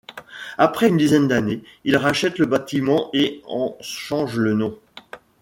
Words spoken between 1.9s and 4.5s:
rachète le bâtiment et en change